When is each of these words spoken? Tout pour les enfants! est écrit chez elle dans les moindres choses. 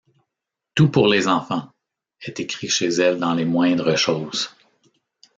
Tout 0.73 0.89
pour 0.89 1.07
les 1.07 1.27
enfants! 1.27 1.69
est 2.21 2.39
écrit 2.39 2.69
chez 2.69 2.87
elle 2.87 3.19
dans 3.19 3.35
les 3.35 3.45
moindres 3.45 3.95
choses. 3.95 4.49